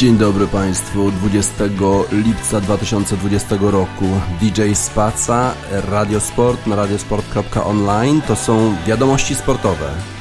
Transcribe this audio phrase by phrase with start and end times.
[0.00, 1.10] Dzień dobry Państwu.
[1.10, 1.64] 20
[2.12, 4.04] lipca 2020 roku
[4.40, 5.54] DJ Spaca,
[5.90, 10.19] Radiosport na radiosport.online to są wiadomości sportowe.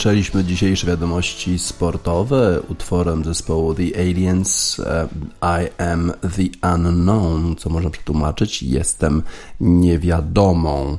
[0.00, 5.08] Rozpoczęliśmy dzisiejsze wiadomości sportowe utworem zespołu The Aliens e,
[5.42, 9.22] I Am The Unknown, co można przetłumaczyć Jestem
[9.60, 10.98] niewiadomą.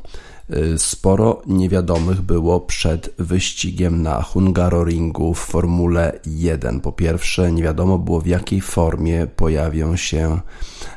[0.49, 6.79] Y, sporo niewiadomych było przed wyścigiem na Hungaroringu w Formule 1.
[6.79, 10.39] Po pierwsze, nie wiadomo było w jakiej formie pojawią się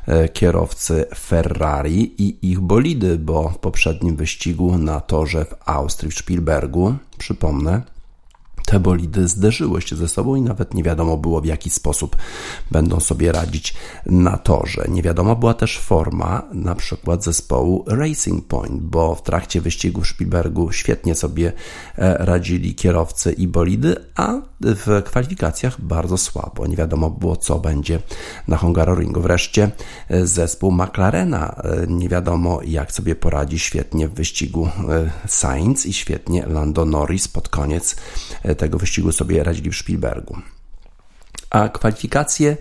[0.07, 6.19] e, kierowcy Ferrari i ich bolidy, bo w poprzednim wyścigu na torze w Austrii w
[6.19, 7.94] Spielbergu, przypomnę,
[8.75, 12.17] te bolidy zderzyły się ze sobą i nawet nie wiadomo było w jaki sposób
[12.71, 13.75] będą sobie radzić
[14.07, 14.85] na torze.
[14.89, 20.09] Nie wiadoma była też forma na przykład zespołu Racing Point, bo w trakcie wyścigu w
[20.09, 21.53] Spielbergu świetnie sobie
[21.99, 26.67] e, radzili kierowcy i bolidy, a w kwalifikacjach bardzo słabo.
[26.67, 28.01] Nie wiadomo było co będzie
[28.49, 29.21] na Hungaroringu.
[29.21, 29.71] Wreszcie
[30.09, 34.69] e, zespół McLarena e, nie wiadomo jak sobie poradzi świetnie w wyścigu
[35.27, 37.97] Sainz i świetnie Lando Norris pod koniec
[38.59, 40.54] tego wyścigu sobie radzili w Spielbergu.
[41.55, 42.57] A kwalifikacje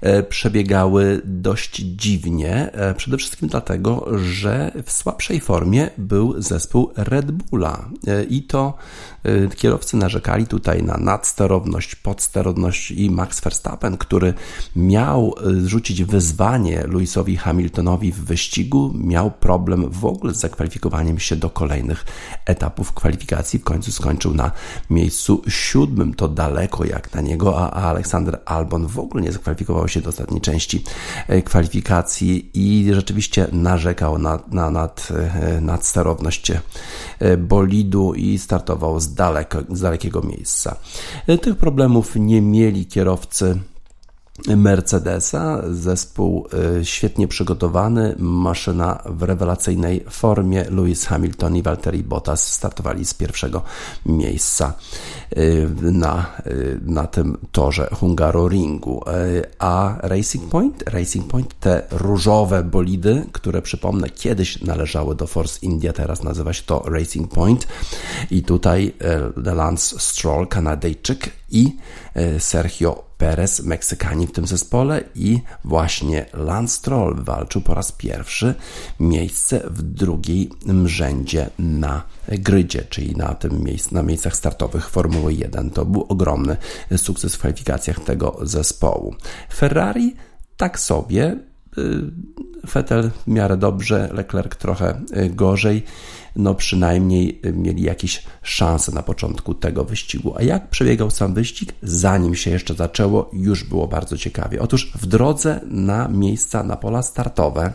[0.00, 7.32] e, przebiegały dość dziwnie, e, przede wszystkim dlatego, że w słabszej formie był zespół Red
[7.32, 7.88] Bulla.
[8.06, 8.74] E, i to
[9.56, 14.34] kierowcy narzekali tutaj na nadsterowność, podsterowność i Max Verstappen, który
[14.76, 21.50] miał rzucić wyzwanie Lewisowi Hamiltonowi w wyścigu, miał problem w ogóle z zakwalifikowaniem się do
[21.50, 22.04] kolejnych
[22.46, 23.58] etapów kwalifikacji.
[23.58, 24.50] W końcu skończył na
[24.90, 30.00] miejscu siódmym, to daleko jak na niego, a Aleksander Albon w ogóle nie zakwalifikował się
[30.00, 30.84] do ostatniej części
[31.28, 39.14] e, kwalifikacji i rzeczywiście narzekał na, na nad, e, nadsterowność e, bolidu i startował z,
[39.14, 40.76] daleko, z dalekiego miejsca.
[41.42, 43.58] Tych problemów nie mieli kierowcy
[44.56, 46.46] Mercedesa, zespół
[46.80, 50.64] y, świetnie przygotowany, maszyna w rewelacyjnej formie.
[50.70, 53.62] Lewis Hamilton i Valtteri Bottas startowali z pierwszego
[54.06, 54.72] miejsca
[55.36, 59.04] y, na, y, na tym torze Hungaroringu.
[59.58, 65.92] A Racing Point, Racing Point, te różowe bolidy, które przypomnę kiedyś należały do Force India,
[65.92, 67.66] teraz nazywa się to Racing Point
[68.30, 68.94] i tutaj
[69.36, 71.76] Lance Stroll, Kanadyjczyk i
[72.38, 78.54] Sergio Perez, Meksykanin w tym zespole i właśnie Lance Stroll walczył po raz pierwszy
[79.00, 80.50] miejsce w drugiej
[80.84, 85.70] rzędzie na grydzie, czyli na tym na miejscach startowych Formuły 1.
[85.70, 86.56] To był ogromny
[86.96, 89.14] sukces w kwalifikacjach tego zespołu.
[89.54, 90.14] Ferrari
[90.56, 91.36] tak sobie,
[91.78, 92.10] y,
[92.74, 95.84] Vettel w miarę dobrze, Leclerc trochę y, gorzej
[96.36, 100.34] no przynajmniej y, mieli jakieś szanse na początku tego wyścigu.
[100.36, 101.74] A jak przebiegał sam wyścig?
[101.82, 104.62] Zanim się jeszcze zaczęło, już było bardzo ciekawie.
[104.62, 107.72] Otóż w drodze na miejsca na pola startowe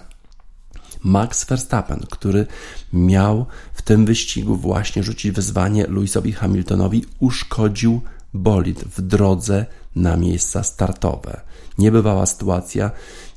[1.04, 2.48] Max Verstappen, który
[2.94, 8.02] miał w tym wyścigu właśnie rzucić wyzwanie Lewisowi Hamiltonowi, uszkodził
[8.34, 9.66] bolid w drodze
[9.96, 11.42] na miejsca startowe.
[11.78, 12.92] Niebywała sytuacja.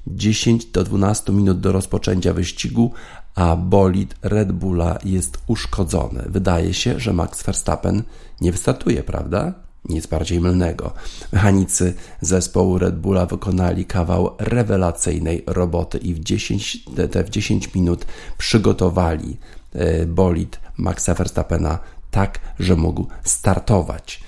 [0.06, 2.92] 10 do 12 minut do rozpoczęcia wyścigu,
[3.34, 6.24] a bolid Red Bulla jest uszkodzony.
[6.28, 8.02] Wydaje się, że Max Verstappen
[8.40, 9.52] nie wystartuje, prawda?
[9.88, 10.92] Nic bardziej mylnego.
[11.32, 18.06] Mechanicy zespołu Red Bulla wykonali kawał rewelacyjnej roboty i w 10, te w 10 minut
[18.38, 19.36] przygotowali
[19.74, 21.78] e, bolid Maxa Verstappena
[22.10, 24.20] tak, że mógł startować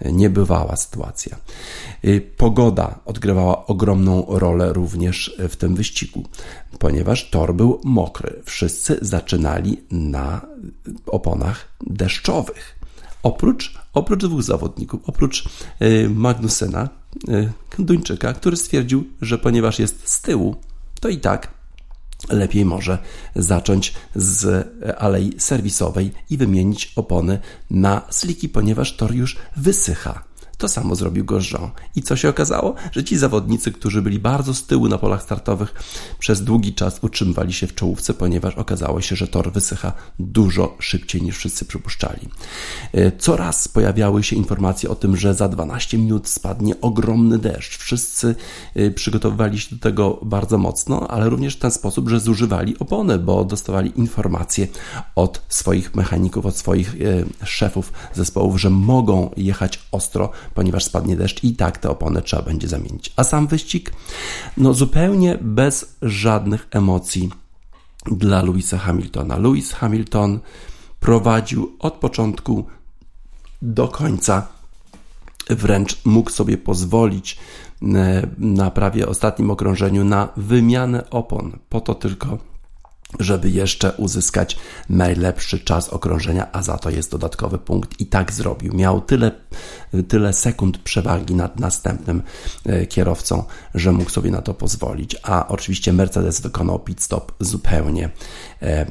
[0.00, 1.36] niebywała sytuacja.
[2.04, 6.24] Y, pogoda odgrywała ogromną rolę również w tym wyścigu,
[6.78, 8.42] ponieważ tor był mokry.
[8.44, 10.40] Wszyscy zaczynali na
[11.06, 12.78] oponach deszczowych.
[13.22, 15.48] Oprócz, oprócz dwóch zawodników, oprócz
[15.82, 16.88] y, Magnusena,
[17.28, 20.56] y, Duńczyka, który stwierdził, że ponieważ jest z tyłu,
[21.00, 21.53] to i tak
[22.30, 22.98] lepiej może
[23.36, 24.68] zacząć z
[24.98, 27.38] alei serwisowej i wymienić opony
[27.70, 30.24] na sliki, ponieważ tor już wysycha.
[30.58, 31.70] To samo zrobił Gorgeon.
[31.96, 32.74] I co się okazało?
[32.92, 35.74] Że ci zawodnicy, którzy byli bardzo z tyłu na polach startowych,
[36.18, 41.22] przez długi czas utrzymywali się w czołówce, ponieważ okazało się, że tor wysycha dużo szybciej
[41.22, 42.28] niż wszyscy przypuszczali.
[42.92, 47.78] E, coraz pojawiały się informacje o tym, że za 12 minut spadnie ogromny deszcz.
[47.78, 48.34] Wszyscy
[48.74, 53.18] e, przygotowywali się do tego bardzo mocno, ale również w ten sposób, że zużywali opony,
[53.18, 54.68] bo dostawali informacje
[55.14, 56.94] od swoich mechaników, od swoich
[57.42, 62.42] e, szefów zespołów, że mogą jechać ostro ponieważ spadnie deszcz i tak te opony trzeba
[62.42, 63.12] będzie zamienić.
[63.16, 63.92] A sam wyścig,
[64.56, 67.30] no zupełnie bez żadnych emocji
[68.06, 69.36] dla Louisa Hamiltona.
[69.36, 70.40] Louis Hamilton
[71.00, 72.64] prowadził od początku
[73.62, 74.46] do końca,
[75.50, 77.38] wręcz mógł sobie pozwolić
[77.82, 82.38] e, na prawie ostatnim okrążeniu na wymianę opon, po to tylko,
[83.20, 84.56] żeby jeszcze uzyskać
[84.88, 88.74] najlepszy czas okrążenia, a za to jest dodatkowy punkt i tak zrobił.
[88.74, 89.30] Miał tyle
[90.08, 92.22] tyle sekund przewagi nad następnym
[92.88, 93.44] kierowcą,
[93.74, 95.16] że mógł sobie na to pozwolić.
[95.22, 98.10] A oczywiście Mercedes wykonał pit stop zupełnie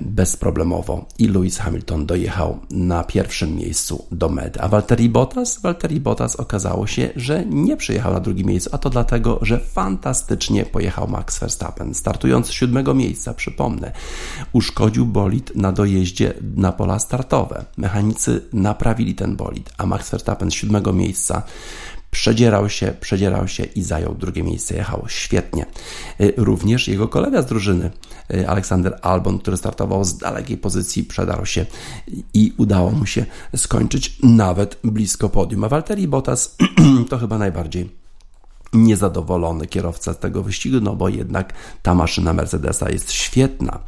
[0.02, 4.62] bezproblemowo i Lewis Hamilton dojechał na pierwszym miejscu do mety.
[4.62, 5.62] A Valtteri Bottas?
[5.62, 10.66] Valtteri Bottas okazało się, że nie przyjechał na drugim miejscu, a to dlatego, że fantastycznie
[10.66, 11.94] pojechał Max Verstappen.
[11.94, 13.92] Startując z siódmego miejsca, przypomnę,
[14.54, 17.66] uszkodził bolid na dojeździe na pola startowe.
[17.78, 21.44] Mechanicy naprawili ten bolid, a Max Verstappen z siódmego miejsca
[22.14, 24.76] Przedzierał się, przedzierał się i zajął drugie miejsce.
[24.76, 25.66] Jechał świetnie.
[26.22, 27.92] Y, również jego kolega z drużyny,
[28.34, 31.66] y, Aleksander Albon, który startował z dalekiej pozycji, przedarł się
[32.34, 35.64] i udało mu się skończyć nawet blisko podium.
[35.64, 36.56] A Valtteri Bottas
[37.10, 38.03] to chyba najbardziej
[38.74, 43.80] niezadowolony kierowca z tego wyścigu, no bo jednak ta maszyna Mercedesa jest świetna,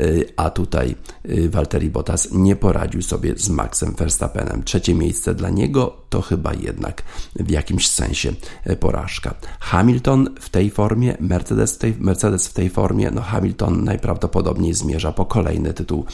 [0.00, 0.94] y, a tutaj
[1.30, 4.62] y, Valtteri Bottas nie poradził sobie z Maxem Verstappenem.
[4.64, 7.02] Trzecie miejsce dla niego to chyba jednak
[7.36, 8.32] w jakimś sensie
[8.70, 9.34] y, porażka.
[9.60, 15.12] Hamilton w tej formie, Mercedes w tej, Mercedes w tej formie, no Hamilton najprawdopodobniej zmierza
[15.12, 16.04] po kolejny tytuł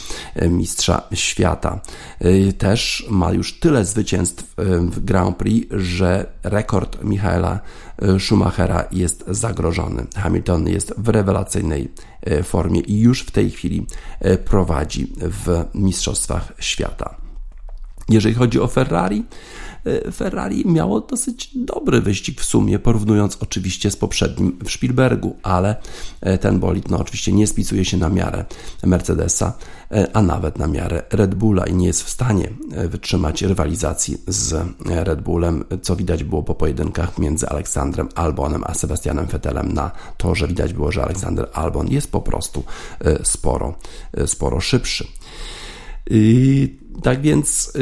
[0.49, 1.81] mistrza świata.
[2.57, 7.59] Też ma już tyle zwycięstw w Grand Prix, że rekord Michaela
[8.19, 10.07] Schumachera jest zagrożony.
[10.15, 13.87] Hamilton jest w rewelacyjnej e, formie i już w tej chwili
[14.19, 17.15] e, prowadzi w Mistrzostwach Świata.
[18.09, 19.25] Jeżeli chodzi o Ferrari,
[20.13, 25.75] Ferrari miało dosyć dobry wyścig w sumie, porównując oczywiście z poprzednim w Spielbergu, ale
[26.21, 28.45] e, ten bolid no, oczywiście nie spisuje się na miarę
[28.83, 29.53] Mercedesa,
[29.91, 32.49] e, a nawet na miarę Red Bulla i nie jest w stanie
[32.89, 39.25] wytrzymać rywalizacji z Red Bullem, co widać było po pojedynkach między Aleksandrem Albonem a Sebastianem
[39.25, 42.63] Vettelem na to, że widać było, że Aleksander Albon jest po prostu
[43.23, 43.75] sporo,
[44.25, 45.07] sporo szybszy.
[47.03, 47.73] Tak więc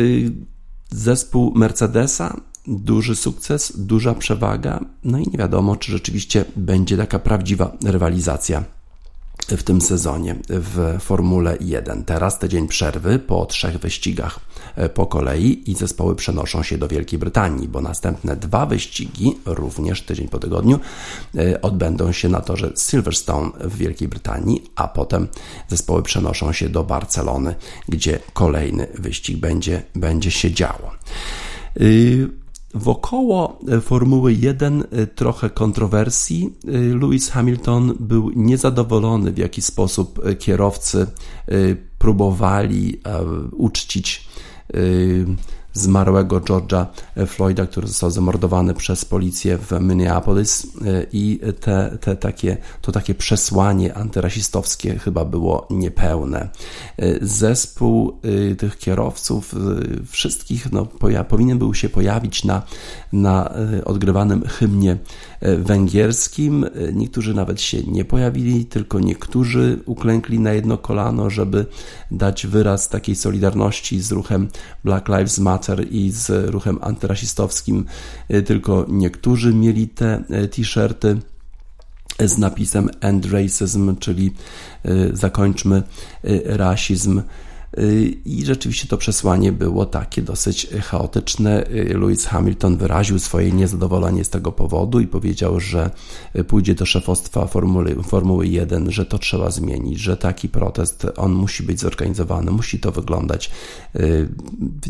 [0.96, 7.78] Zespół Mercedesa, duży sukces, duża przewaga, no i nie wiadomo, czy rzeczywiście będzie taka prawdziwa
[7.86, 8.64] rywalizacja
[9.52, 12.04] w tym sezonie w Formule 1.
[12.04, 14.40] Teraz tydzień przerwy po trzech wyścigach
[14.76, 20.02] e, po kolei i zespoły przenoszą się do Wielkiej Brytanii, bo następne dwa wyścigi, również
[20.02, 20.80] tydzień po tygodniu,
[21.36, 25.28] e, odbędą się na torze Silverstone w Wielkiej Brytanii, a potem
[25.68, 27.56] zespoły przenoszą się do Barcelony,
[27.90, 30.92] gdzie kolejny wyścig będzie, będzie się działo.
[31.82, 32.43] Y,
[32.74, 36.54] Wokoło e, Formuły 1 e, trochę kontrowersji.
[36.68, 41.08] E, Lewis Hamilton był niezadowolony, w jaki sposób kierowcy
[42.00, 43.02] próbowali
[43.52, 44.28] uczcić
[45.74, 46.86] zmarłego George'a
[47.28, 50.68] Floyda, który został zamordowany przez policję w Minneapolis
[51.12, 56.50] i te, te takie, to takie przesłanie antyrasistowskie chyba było niepełne.
[57.22, 60.86] Zespół y, tych kierowców, y, wszystkich no,
[61.30, 62.62] powinien był się pojawić na,
[63.14, 64.98] na y, odgrywanym hymnie
[65.58, 66.66] węgierskim.
[66.94, 71.66] Niektórzy nawet się nie pojawili, tylko niektórzy uklękli na jedno kolano, żeby
[72.12, 74.48] dać wyraz takiej solidarności z ruchem
[74.84, 77.86] Black Lives Matter i z ruchem antyrasistowskim.
[78.46, 81.18] Tylko niektórzy mieli te e, t-shirty
[82.20, 84.34] z napisem End Racism, czyli
[84.84, 85.76] e, zakończmy
[86.24, 87.22] e, rasizm.
[87.78, 91.68] Y, I rzeczywiście to przesłanie było takie dosyć chaotyczne.
[91.68, 95.92] Y, Lewis Hamilton wyraził swoje niezadowolenie z tego powodu i powiedział, że
[96.48, 101.64] pójdzie do szefostwa Formuły, Formuły 1, że to trzeba zmienić, że taki protest on musi
[101.64, 103.52] być zorganizowany, musi to wyglądać
[103.96, 104.30] y,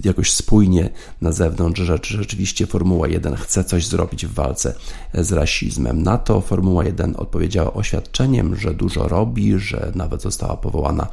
[0.05, 0.89] jakoś spójnie
[1.21, 4.73] na zewnątrz, że rzeczywiście Formuła 1 chce coś zrobić w walce
[5.13, 6.03] z rasizmem.
[6.03, 11.07] Na to Formuła 1 odpowiedziała oświadczeniem, że dużo robi, że nawet została powołana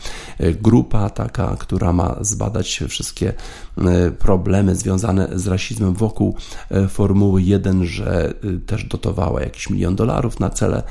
[0.62, 3.32] grupa taka, która ma zbadać wszystkie
[3.78, 6.36] e, problemy związane z rasizmem wokół
[6.70, 8.32] e, Formuły 1, że e,
[8.66, 10.82] też dotowała jakiś milion dolarów na cele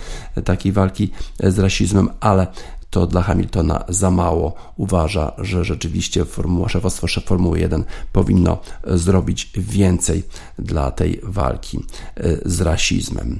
[0.46, 1.12] takiej walki
[1.44, 2.48] z rasizmem, ale
[2.90, 4.54] to dla Hamiltona za mało.
[4.78, 7.84] Uważa, że rzeczywiście formuła, szefostwo szef Formuły 1
[8.14, 8.58] powinno
[8.88, 10.24] zrobić więcej
[10.60, 11.80] dla tej walki
[12.46, 13.40] z rasizmem.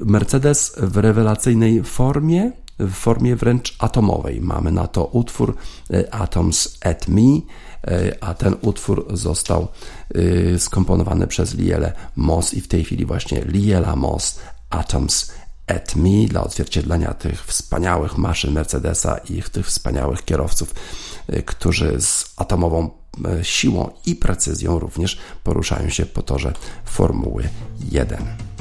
[0.00, 4.40] Mercedes w rewelacyjnej formie w formie wręcz atomowej.
[4.40, 5.56] Mamy na to utwór
[5.90, 9.68] e, Atoms at Me, e, a ten utwór został
[10.54, 14.40] e, skomponowany przez Liele Moss i w tej chwili właśnie Liela Moss
[14.70, 15.32] Atoms
[15.66, 20.74] at Me dla odzwierciedlenia tych wspaniałych maszyn Mercedesa i tych wspaniałych kierowców,
[21.46, 22.90] którzy z atomową
[23.42, 26.52] siłą i precyzją również poruszają się po torze
[26.84, 27.48] Formuły
[27.90, 28.55] 1.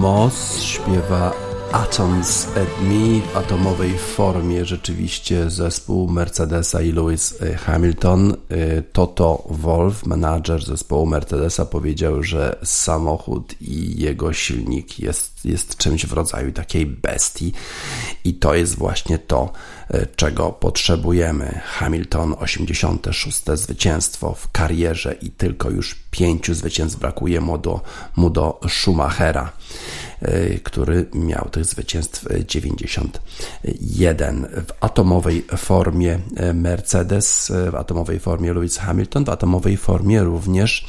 [0.00, 1.32] Moss śpiewa
[1.72, 4.64] Atoms at Me w atomowej formie.
[4.64, 8.36] Rzeczywiście zespół Mercedesa i Lewis Hamilton.
[8.92, 16.12] Toto Wolf, menadżer zespołu Mercedesa, powiedział, że samochód i jego silnik jest, jest czymś w
[16.12, 17.52] rodzaju takiej bestii.
[18.24, 19.52] I to jest właśnie to,
[20.16, 21.60] czego potrzebujemy.
[21.64, 27.80] Hamilton 86 zwycięstwo w karierze i tylko już pięciu zwycięstw brakuje mu do,
[28.16, 29.52] mu do Schumachera,
[30.22, 34.46] e, który miał tych zwycięstw 91.
[34.52, 40.88] W atomowej formie e, Mercedes, e, w atomowej formie Lewis Hamilton, w atomowej formie również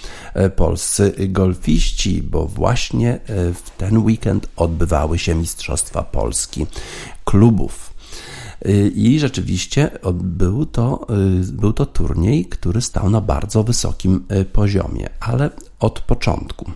[0.56, 3.20] polscy golfiści, bo właśnie
[3.54, 6.66] w ten weekend odbywały się Mistrzostwa Polski
[7.26, 7.90] klubów.
[8.95, 11.08] I rzeczywiście był to,
[11.50, 16.71] y, był to turniej, który stał na bardzo wysokim y, poziomie, ale od początku.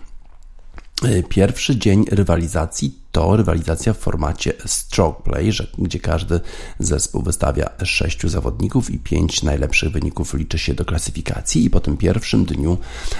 [1.04, 6.40] Y, pierwszy dzień rywalizacji to rywalizacja w formacie stroke play, gdzie każdy
[6.78, 11.96] zespół wystawia sześciu zawodników i pięć najlepszych wyników liczy się do klasyfikacji i po tym
[11.96, 12.78] pierwszym dniu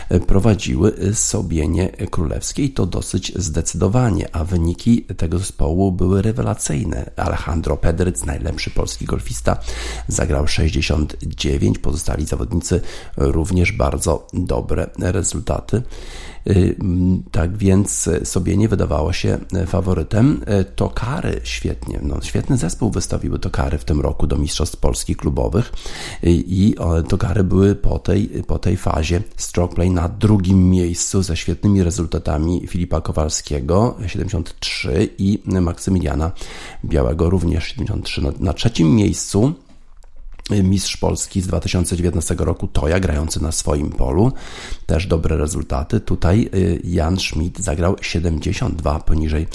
[0.08, 7.10] e, prowadziły Sobienie Królewskie i to dosyć zdecydowanie, a wyniki tego zespołu były rewelacyjne.
[7.16, 9.58] Alejandro Pedryc, najlepszy polski golfista,
[10.08, 12.80] zagrał 69, pozostali zawodnicy
[13.16, 15.82] również bardzo dobre rezultaty.
[16.46, 16.76] Y,
[17.32, 20.40] tak więc sobie nie wydawało się faworytem faworytem.
[20.76, 25.72] Tokary świetnie, no, świetny zespół wystawiły Tokary w tym roku do Mistrzostw Polski klubowych
[26.22, 26.74] i
[27.08, 33.00] Tokary były po tej, po tej fazie strokeplay na drugim miejscu ze świetnymi rezultatami Filipa
[33.00, 36.32] Kowalskiego 73 i Maksymiliana
[36.84, 39.54] Białego również 73 na, na trzecim miejscu
[40.50, 44.32] mistrz Polski z 2019 roku Toja, grający na swoim polu.
[44.86, 46.00] Też dobre rezultaty.
[46.00, 49.46] Tutaj y, Jan Schmidt zagrał 72 poniżej,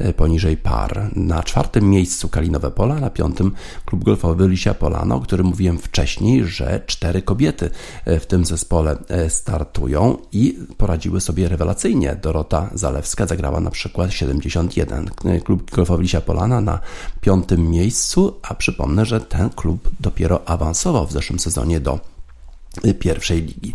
[0.00, 1.10] y, poniżej par.
[1.16, 3.52] Na czwartym miejscu Kalinowe Pola, na piątym
[3.84, 7.70] klub golfowy Lisia Polano, o którym mówiłem wcześniej, że cztery kobiety
[8.08, 8.96] y, w tym zespole
[9.28, 12.16] startują i poradziły sobie rewelacyjnie.
[12.22, 15.10] Dorota Zalewska zagrała na przykład 71.
[15.44, 16.78] Klub golfowy Lisia Polana na
[17.20, 22.00] piątym miejscu, a przypomnę, że ten klub dopiero awansował w zeszłym sezonie do
[22.98, 23.72] pierwszej ligi.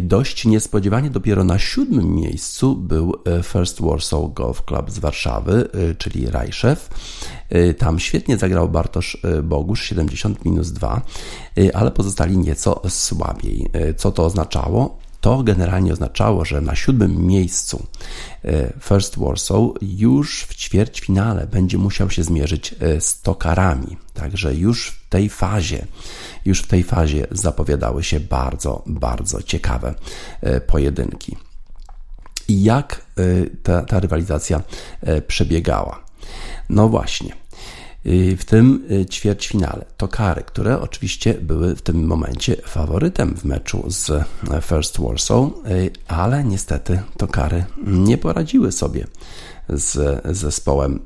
[0.00, 6.88] Dość niespodziewanie dopiero na siódmym miejscu był First Warsaw Golf Club z Warszawy, czyli Rajszew.
[7.78, 11.02] Tam świetnie zagrał Bartosz Bogusz 70 minus 2,
[11.74, 13.70] ale pozostali nieco słabiej.
[13.96, 14.98] Co to oznaczało?
[15.20, 17.86] To generalnie oznaczało, że na siódmym miejscu
[18.44, 23.96] e, First Warsaw już w ćwierćfinale będzie musiał się zmierzyć e, z Tokarami.
[24.14, 25.86] Także już w tej fazie,
[26.44, 29.94] już w tej fazie zapowiadały się bardzo, bardzo ciekawe
[30.40, 31.36] e, pojedynki.
[32.48, 33.06] I jak
[33.62, 34.62] ta, ta rywalizacja
[35.26, 36.04] przebiegała?
[36.68, 37.32] No właśnie.
[38.06, 39.84] Y, w tym y, ćwierćfinale.
[39.96, 44.24] Tokary, które oczywiście były w tym momencie faworytem w meczu z e,
[44.60, 49.06] First Warsaw, y, ale niestety Tokary nie poradziły sobie
[49.68, 51.00] z zespołem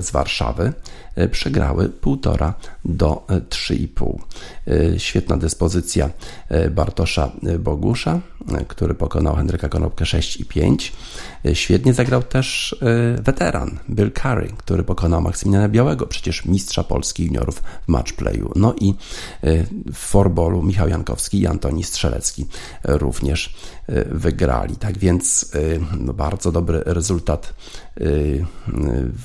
[0.00, 0.72] z Warszawy.
[1.20, 2.52] E, przegrały 1,5
[2.84, 4.18] do 3,5.
[4.66, 6.10] E, świetna dyspozycja
[6.48, 8.20] e, Bartosza Bogusza,
[8.68, 10.92] który pokonał Henryka Konopkę 6 i 5.
[11.54, 12.76] Świetnie zagrał też
[13.22, 18.52] weteran Bill Curry, który pokonał Maksymiliana Białego, przecież mistrza Polski juniorów w matchplayu.
[18.56, 18.94] No i
[19.92, 22.46] w forbolu Michał Jankowski i Antoni Strzelecki
[22.84, 23.54] również
[24.06, 24.76] wygrali.
[24.76, 25.52] Tak więc
[26.00, 27.54] no, bardzo dobry rezultat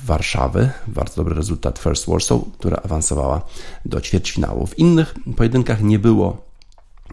[0.06, 3.42] Warszawy, bardzo dobry rezultat First Warsaw, która awansowała
[3.84, 4.66] do ćwierćfinału.
[4.66, 6.36] W innych pojedynkach nie było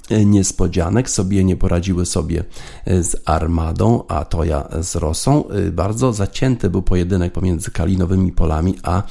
[0.09, 2.43] e, niespodzianek, sobie nie poradziły sobie
[2.85, 5.49] e, z Armadą, a Toja z Rosą.
[5.49, 9.03] E, bardzo zacięty był pojedynek pomiędzy Kalinowymi Polami a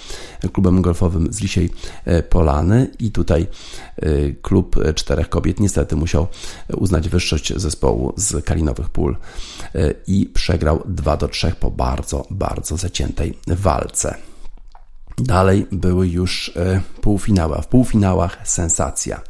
[0.52, 1.70] klubem golfowym z Lisiej
[2.28, 3.46] Polany i tutaj
[4.42, 6.26] klub czterech kobiet niestety musiał
[6.76, 9.16] uznać wyższość zespołu z Kalinowych Pól
[10.06, 14.31] i przegrał 2 do 3 po bardzo, bardzo zaciętej walce.
[15.18, 19.20] Dalej były już e, półfinały, w półfinałach sensacja.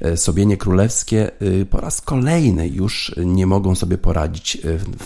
[0.00, 4.58] E, Sobienie Królewskie e, po raz kolejny już nie mogą sobie poradzić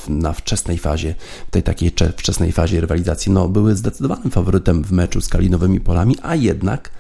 [0.09, 1.15] na wczesnej fazie,
[1.51, 3.33] tej takiej wczesnej fazie rywalizacji.
[3.33, 6.91] No, były zdecydowanym faworytem w meczu z Kalinowymi Polami, a jednak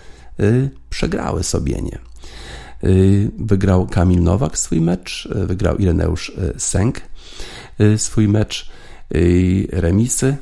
[0.90, 1.98] przegrały Sobienie.
[3.38, 7.00] Wygrał Kamil Nowak swój mecz, wygrał Ireneusz Sęk
[7.96, 8.70] swój mecz,
[9.72, 10.36] remisy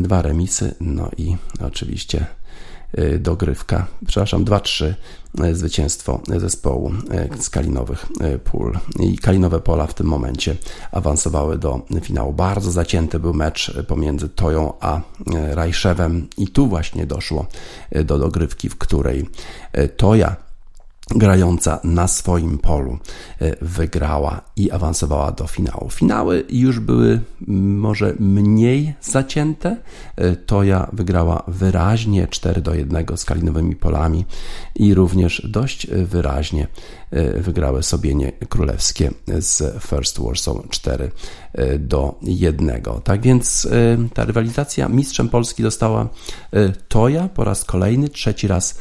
[0.00, 2.26] dwa remisy, no i oczywiście
[2.98, 4.92] y, dogrywka, przepraszam, 2-3
[5.44, 6.92] y, zwycięstwo zespołu
[7.38, 8.06] y, z Kalinowych
[8.44, 8.78] Pól.
[9.00, 10.56] I Kalinowe Pola w tym momencie
[10.92, 12.32] awansowały do finału.
[12.32, 15.00] Bardzo zacięty był mecz pomiędzy Toją a
[15.50, 17.46] Rajszewem i tu właśnie doszło
[18.04, 19.30] do dogrywki, w której
[19.96, 20.36] Toja
[21.10, 22.98] grająca na swoim polu
[23.40, 25.90] e, wygrała i awansowała do finału.
[25.90, 27.20] Finały już były
[27.76, 29.76] może mniej zacięte.
[30.16, 34.24] E, Toja wygrała wyraźnie 4 do 1 z kalinowymi polami
[34.74, 36.66] i również dość wyraźnie
[37.36, 41.10] wygrały Sobienie Królewskie z First Warsaw 4
[41.78, 42.82] do 1.
[43.04, 43.68] Tak więc
[44.14, 46.08] ta rywalizacja mistrzem Polski dostała
[46.88, 48.78] Toja po raz kolejny, trzeci raz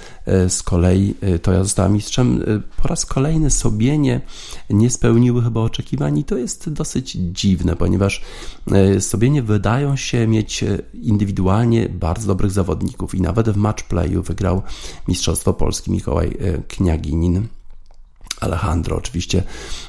[0.47, 4.21] z kolei Toja została mistrzem Y, po raz kolejny Sobienie
[4.69, 8.21] nie spełniły chyba oczekiwań i to jest dosyć dziwne, ponieważ
[8.97, 14.61] y, Sobienie wydają się mieć y, indywidualnie bardzo dobrych zawodników i nawet w matchplayu wygrał
[15.07, 17.47] Mistrzostwo Polski Mikołaj Kniaginin.
[18.41, 19.43] Alejandro oczywiście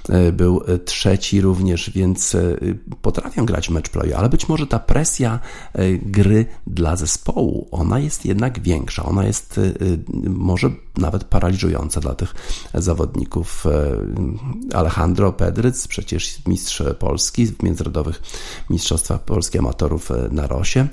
[0.09, 2.57] e, był e, trzeci również, więc e,
[3.03, 5.39] potrafią grać mecz playu, ale być może ta presja
[6.03, 9.61] gry dla zespołu, ona jest jednak większa, ona jest
[10.27, 12.35] może nawet paraliżująca dla tych
[12.75, 13.65] zawodników.
[14.75, 18.23] Alejandro Pedryc, przecież mistrz Polski w międzynarodowych
[18.71, 20.89] mistrzostwach Polski amatorów na Rosie,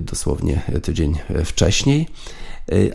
[0.00, 2.08] dosłownie tydzień wcześniej.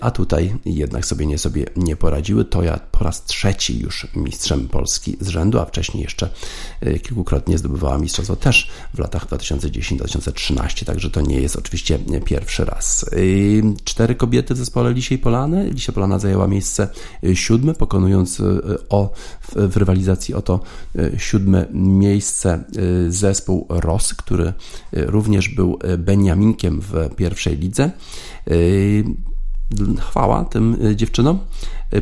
[0.02, 2.46] A tutaj jednak sobie nie sobie nie poradziły.
[2.46, 6.30] To ja po raz trzeci już mistrzem Polski z rzędu, a wcześniej jeszcze
[7.04, 13.06] kilkukrotnie zdobywała mistrzostwo też w latach 2010-2013, także to nie jest oczywiście pierwszy raz.
[13.84, 15.70] Cztery kobiety w zespole Lisiej Polany.
[15.70, 16.88] Lisia Polana zajęła miejsce
[17.34, 18.42] siódme, pokonując
[18.90, 19.14] o,
[19.54, 20.60] w rywalizacji o to
[21.18, 22.64] siódme miejsce
[23.10, 24.54] zespół ROS, który
[24.94, 27.92] również był Beniaminkiem w pierwszej lidze.
[30.00, 31.40] Chwała tym dziewczynom.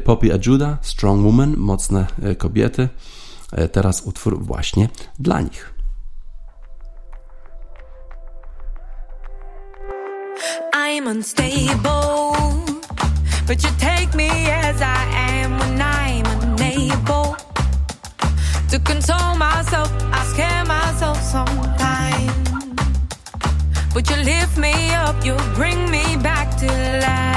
[0.04, 2.90] Poppy Ajuda, Strong Woman, mocne kobiety.
[3.72, 5.74] Teraz utwór właśnie dla nich.
[10.74, 12.34] I'm unstable,
[13.48, 15.06] but you take me as I
[15.44, 17.36] am when I'm unable
[18.72, 19.92] to console myself.
[20.14, 22.32] I scare myself sometimes.
[23.94, 27.35] But you lift me up, you bring me back to life,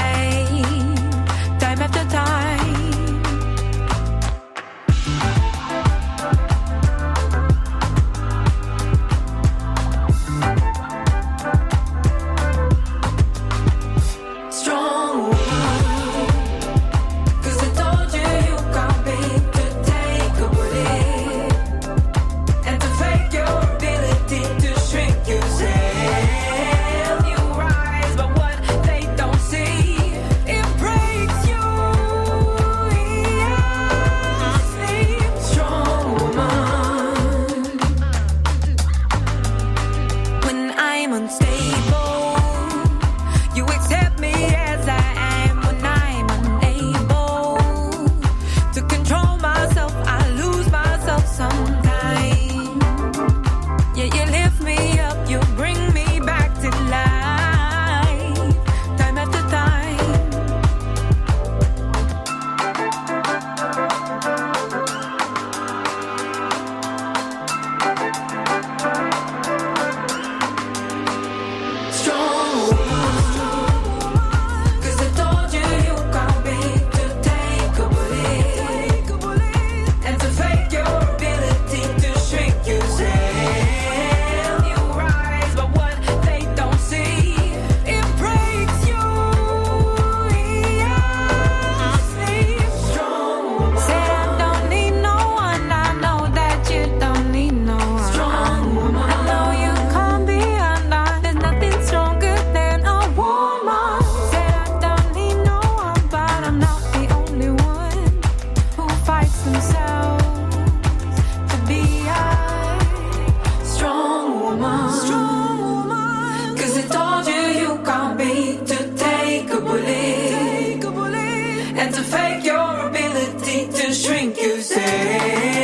[123.91, 125.58] ten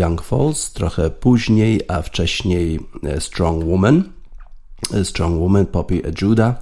[0.00, 4.04] Young Falls, trochę później, a wcześniej e, Strong Woman.
[4.94, 6.54] E, Strong Woman, Poppy Judah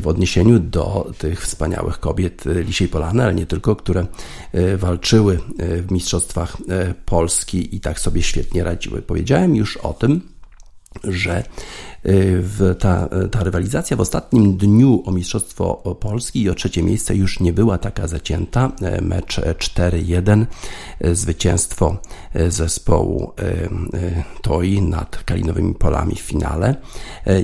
[0.00, 4.06] w odniesieniu do tych wspaniałych kobiet Lisiej Polany, ale nie tylko, które
[4.76, 6.56] walczyły w Mistrzostwach
[7.04, 9.02] Polski i tak sobie świetnie radziły.
[9.02, 10.20] Powiedziałem już o tym,
[11.04, 11.44] że
[12.06, 12.42] y,
[12.78, 17.52] ta, ta rywalizacja w ostatnim dniu o Mistrzostwo Polski i o trzecie miejsce już nie
[17.52, 18.72] była taka zacięta.
[18.82, 20.46] E, mecz 4-1,
[21.00, 21.96] e, zwycięstwo
[22.34, 23.32] e, zespołu
[24.42, 26.74] TOI nad Kalinowymi Polami w finale,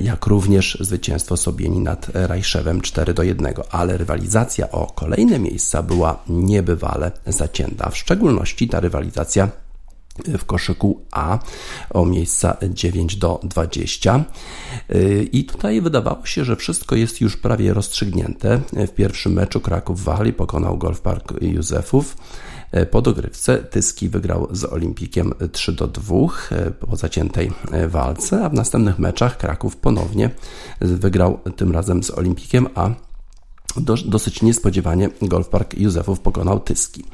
[0.03, 7.91] jak również zwycięstwo Sobieni nad Rajszewem 4-1, ale rywalizacja o kolejne miejsca była niebywale zacięta.
[7.91, 9.49] W szczególności ta rywalizacja
[10.38, 11.38] w koszyku A
[11.90, 14.25] o miejsca 9 do 20.
[15.33, 18.61] I tutaj wydawało się, że wszystko jest już prawie rozstrzygnięte.
[18.72, 22.16] W pierwszym meczu Kraków Wali pokonał Golf Park Józefów.
[22.90, 26.16] Po dogrywce Tyski wygrał z Olimpikiem 3 do 2
[26.81, 27.53] po zaciętej
[27.88, 30.31] walce, a w następnych meczach Kraków ponownie
[30.81, 32.90] wygrał tym razem z Olimpikiem, a
[34.07, 37.05] dosyć niespodziewanie Golf Park Józefów pokonał Tyski.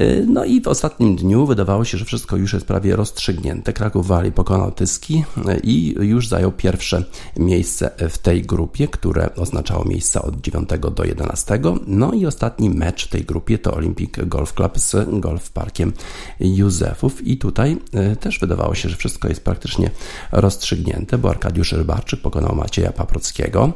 [0.00, 3.72] Y, no i w ostatnim dniu wydawało się, że wszystko już jest prawie rozstrzygnięte.
[3.72, 7.04] Kraków Wali pokonał Tyski y, i już zajął pierwsze
[7.36, 11.60] miejsce w tej grupie, które oznaczało miejsca od 9 do 11.
[11.86, 15.92] No i ostatni mecz w tej grupie to Olympic Golf Club z Golf Parkiem
[16.40, 17.76] Józefów i tutaj
[18.12, 19.90] y, też wydawało się, że wszystko jest praktycznie
[20.32, 23.72] rozstrzygnięte, bo Arkadiusz Rybarczyk pokonał Macieja Paprockiego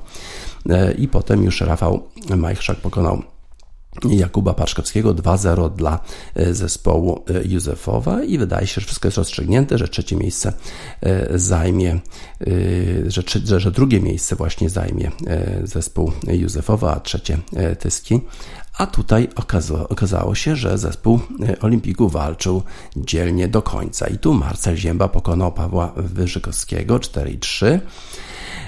[0.98, 2.02] i potem już Rafał
[2.36, 3.22] Majchrzak pokonał
[4.10, 6.00] Jakuba Paszkowskiego 2-0 dla
[6.34, 10.52] e, zespołu e, Józefowa i wydaje się, że wszystko jest rozstrzygnięte, że trzecie miejsce
[11.00, 12.00] e, zajmie,
[13.06, 15.10] że, że, że drugie miejsce właśnie zajmie
[15.64, 17.38] zespół Józefowa, a trzecie
[17.78, 18.20] Tyski.
[18.78, 21.20] A tutaj okazało, okazało się, że zespół
[21.60, 22.62] Olimpiku walczył
[22.96, 24.06] dzielnie do końca.
[24.06, 27.80] I tu Marcel Zięba pokonał Pawła Wyżykowskiego 4-3.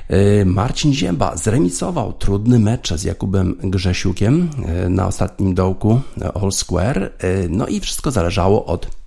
[0.09, 6.53] E, Marcin Zięba zremisował trudny mecz z Jakubem Grzesiukiem e, na ostatnim dołku e, All
[6.53, 7.13] Square.
[7.49, 9.04] No i wszystko zależało od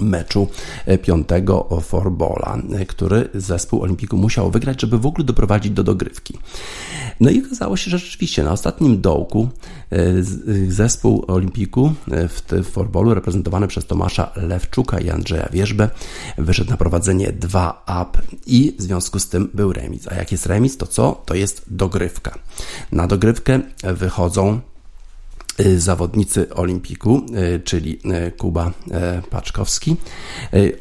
[0.00, 0.48] meczu
[1.02, 6.38] piątego Forbola, który zespół Olimpiku musiał wygrać, żeby w ogóle doprowadzić do dogrywki.
[7.20, 9.48] No i okazało się, że rzeczywiście na ostatnim dołku
[10.68, 15.90] zespół Olimpiku w Forbolu reprezentowany przez Tomasza Lewczuka i Andrzeja Wierzbę
[16.38, 20.08] wyszedł na prowadzenie 2 up i w związku z tym był remis.
[20.08, 21.22] A jak jest remis, to co?
[21.26, 22.38] To jest dogrywka.
[22.92, 24.60] Na dogrywkę wychodzą
[25.76, 28.72] zawodnicy Olimpiku, y, czyli y, Kuba
[29.30, 29.96] Paczkowski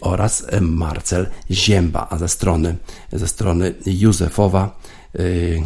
[0.02, 2.76] oraz Marcel Zięba, a ze strony,
[3.14, 4.80] ze strony Józefowa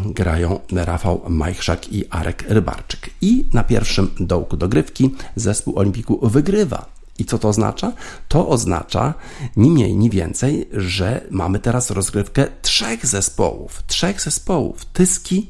[0.06, 3.10] grają Rafał Majchrzak i Arek Rybarczyk.
[3.21, 6.86] I na pierwszym dołku dogrywki zespół Olimpiku wygrywa.
[7.21, 7.93] I co to oznacza?
[8.28, 9.13] To oznacza
[9.58, 13.84] ni mniej, ni więcej, że mamy teraz rozgrywkę trzech zespołów.
[13.88, 14.86] Trzech zespołów.
[14.86, 15.50] Tyski,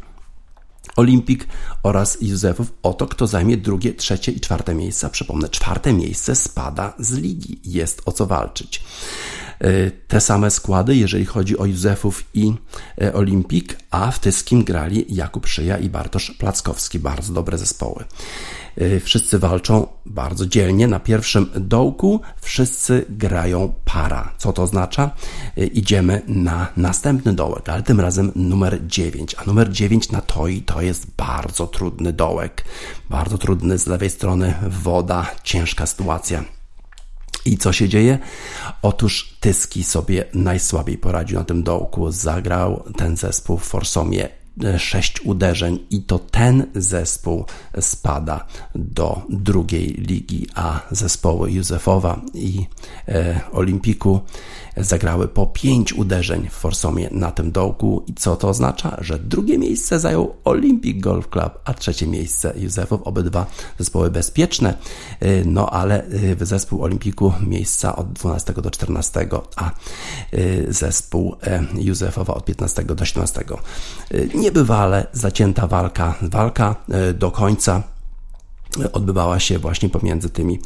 [0.96, 1.48] Olimpik
[1.84, 5.10] oraz Józefów o to, kto zajmie drugie, trzecie i czwarte miejsca.
[5.10, 7.60] Przypomnę, czwarte miejsce spada z ligi.
[7.65, 8.84] Jest o co walczyć.
[9.62, 12.54] E, te same składy, jeżeli chodzi o Józefów i
[13.02, 17.00] e, Olimpik, a w Tyskim grali Jakub Szyja i Bartosz Plackowski.
[17.00, 18.04] Bardzo dobre zespoły.
[18.78, 20.88] E, wszyscy walczą bardzo dzielnie.
[20.88, 24.34] Na pierwszym dołku wszyscy grają para.
[24.38, 25.12] Co to oznacza?
[25.74, 29.36] Idziemy na następny dołek, ale tym razem numer 9.
[29.38, 32.63] A numer 9 na Toi to jest bardzo trudny dołek.
[33.10, 36.61] Bardzo trudny z lewej strony woda, ciężka sytuacja.
[37.46, 38.20] I co się dzieje?
[38.82, 42.12] Otóż Tyski sobie najsłabiej poradził na tym dołku.
[42.12, 44.30] Zagrał ten zespół w Forsomie
[44.78, 47.46] sześć uderzeń i to ten zespół
[47.80, 52.66] spada do drugiej ligi, a zespoły Józefowa i
[53.08, 54.20] e, Olimpiku
[54.78, 58.04] zagrały po pięć uderzeń w Forsomie na tym dołku.
[58.08, 58.98] I co to oznacza?
[59.02, 63.46] Że drugie miejsce zajął Olympic Golf Club, a trzecie miejsce Józefów, obydwa
[63.80, 64.78] zespoły bezpieczne,
[65.20, 66.04] e, no ale
[66.42, 69.72] e, zespół Olimpiku miejsca od 12 do 14, a
[70.70, 71.36] zespół
[71.74, 73.44] Józefowa od 15 do 17
[74.36, 77.84] niebywale zacięta walka, walka e, do końca
[78.94, 80.60] odbywała się właśnie pomiędzy tymi,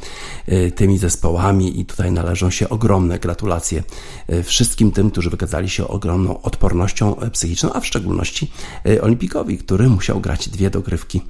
[0.46, 3.82] e, tymi zespołami i tutaj należą się ogromne gratulacje
[4.28, 8.50] e, wszystkim tym, którzy wykazali się ogromną odpornością psychiczną, a w szczególności
[9.02, 11.22] Olimpikowi, który musiał grać dwie dogrywki,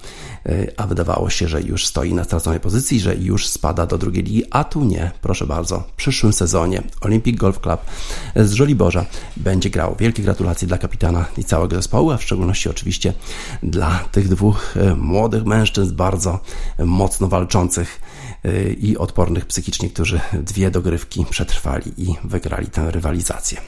[0.77, 4.45] a wydawało się, że już stoi na straconej pozycji, że już spada do drugiej ligi,
[4.51, 7.81] a tu nie, proszę bardzo, w przyszłym sezonie Olympic Golf Club
[8.37, 9.97] z Żoliborza będzie grał.
[9.99, 13.12] Wielkie gratulacje dla kapitana i całego zespołu, a w szczególności oczywiście
[13.62, 16.41] dla tych dwóch młodych mężczyzn bardzo
[16.79, 18.00] mocno walczących
[18.44, 23.60] y, i odpornych psychicznie, którzy dwie dogrywki przetrwali i wygrali tę rywalizację.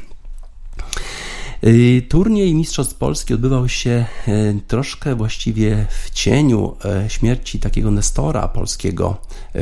[1.64, 8.48] Y, turniej Mistrzostw Polski odbywał się y, troszkę właściwie w cieniu y, śmierci takiego Nestora
[8.48, 9.16] polskiego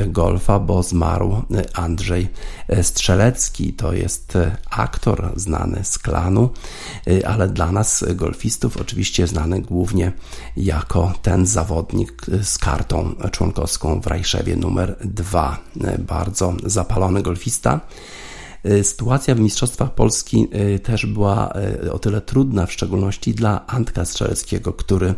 [0.07, 1.42] golfa, bo zmarł
[1.74, 2.28] Andrzej
[2.82, 3.72] Strzelecki.
[3.72, 4.38] To jest
[4.70, 6.51] aktor znany z klanu,
[7.26, 10.12] ale dla nas golfistów oczywiście znany głównie
[10.57, 15.59] jako ten zawodnik z kartą członkowską w Rajszewie numer 2.
[15.99, 17.80] Bardzo zapalony golfista.
[18.83, 20.49] Sytuacja w Mistrzostwach Polski
[20.83, 21.53] też była
[21.93, 25.14] o tyle trudna, w szczególności dla Antka Strzeleckiego, który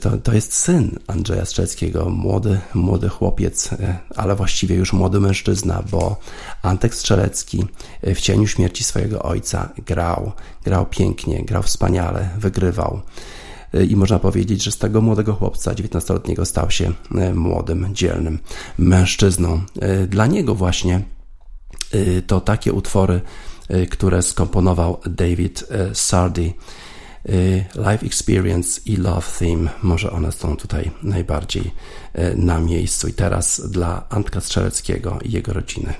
[0.00, 3.70] to, to jest syn Andrzeja Strzelskiego, młody, młody chłopiec,
[4.16, 6.16] ale właściwie już młody mężczyzna, bo
[6.62, 7.64] Antek Strzelecki
[8.02, 10.32] w cieniu śmierci swojego ojca grał,
[10.64, 13.00] grał pięknie, grał wspaniale, wygrywał.
[13.88, 16.92] I można powiedzieć, że z tego młodego chłopca, 19-letniego, stał się
[17.34, 18.38] młodym, dzielnym
[18.78, 19.62] mężczyzną.
[20.08, 21.02] Dla niego właśnie
[22.26, 23.20] to takie utwory,
[23.90, 26.54] które skomponował David Sardi
[27.28, 29.70] Y, life Experience i Love Theme.
[29.82, 31.62] Może one są tutaj najbardziej
[32.18, 33.08] y, na miejscu.
[33.08, 35.94] I teraz dla Antka Strzeleckiego i jego rodziny.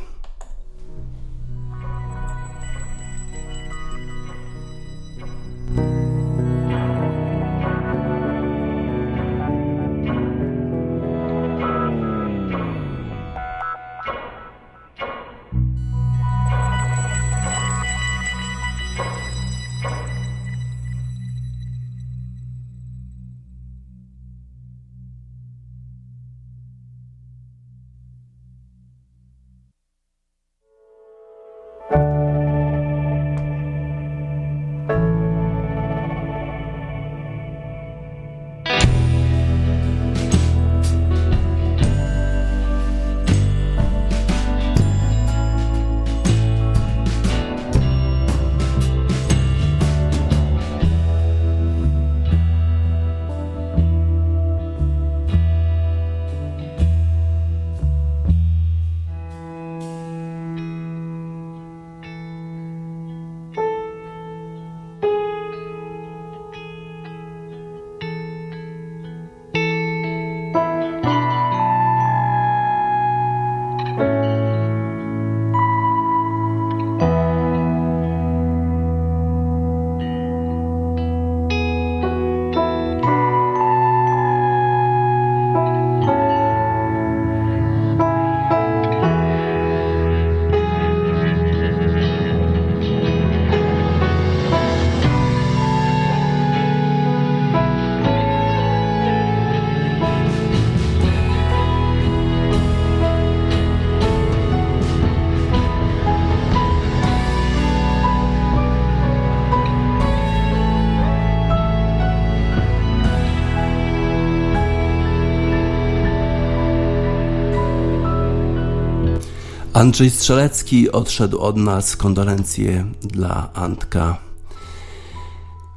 [119.74, 121.96] Andrzej Strzelecki odszedł od nas.
[121.96, 124.16] Kondolencje dla Antka.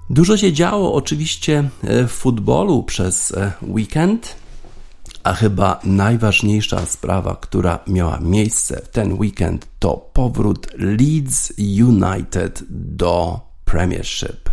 [0.09, 4.35] Dużo się działo oczywiście e, w futbolu przez e, weekend,
[5.23, 13.39] a chyba najważniejsza sprawa, która miała miejsce w ten weekend, to powrót Leeds United do
[13.65, 14.49] Premiership.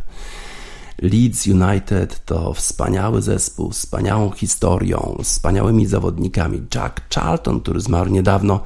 [1.03, 6.63] Leeds United to wspaniały zespół, wspaniałą historią, wspaniałymi zawodnikami.
[6.75, 8.61] Jack Charlton, który zmarł niedawno,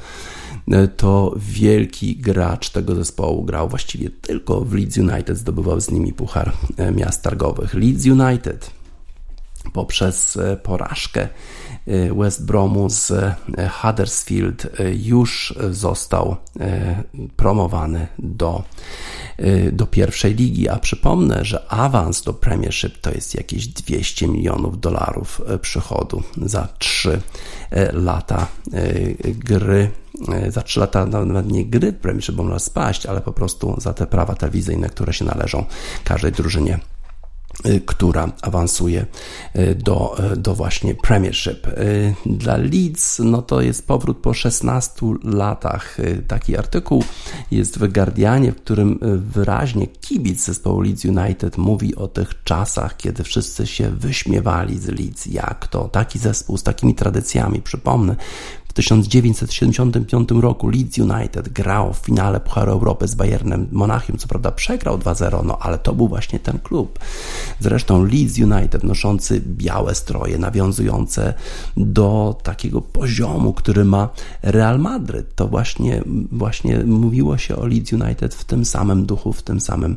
[0.96, 3.44] to wielki gracz tego zespołu.
[3.44, 7.74] Grał właściwie tylko w Leeds United, zdobywał z nimi puchar e, miast targowych.
[7.74, 8.70] Leeds United
[9.72, 11.28] poprzez e, porażkę
[12.16, 13.12] West Bromu z
[13.72, 14.66] Huddersfield
[14.98, 16.36] już został
[17.36, 18.62] promowany do,
[19.72, 20.68] do pierwszej ligi.
[20.68, 27.20] A przypomnę, że awans do Premiership to jest jakieś 200 milionów dolarów przychodu za 3
[27.92, 28.46] lata
[29.24, 30.07] gry E,
[30.48, 34.06] za 3 lata nawet nie gry Premiership, bo można spaść, ale po prostu za te
[34.06, 35.64] prawa telewizyjne, które się należą
[36.04, 36.78] każdej drużynie
[37.64, 39.06] e, która awansuje
[39.52, 41.66] e, do, do właśnie Premiership.
[42.26, 45.96] Dla Leeds no to jest powrót po 16 latach.
[46.28, 47.04] Taki artykuł
[47.50, 53.24] jest w Guardianie, w którym wyraźnie kibic zespołu Leeds United mówi o tych czasach, kiedy
[53.24, 55.26] wszyscy się wyśmiewali z Leeds.
[55.26, 55.88] Jak to?
[55.88, 57.62] Taki zespół z takimi tradycjami.
[57.62, 58.16] Przypomnę,
[58.72, 64.18] 1975 roku Leeds United grał w finale Pucharu Europy z Bayernem Monachium.
[64.18, 66.98] Co prawda przegrał 2-0, no ale to był właśnie ten klub.
[67.60, 71.34] Zresztą Leeds United noszący białe stroje, nawiązujące
[71.76, 74.08] do takiego poziomu, który ma
[74.42, 75.34] Real Madryt.
[75.34, 76.02] To właśnie,
[76.32, 79.96] właśnie mówiło się o Leeds United w tym samym duchu, w tym samym,